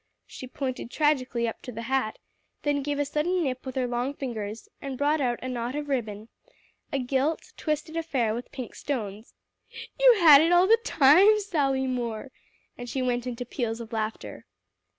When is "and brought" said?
4.81-5.21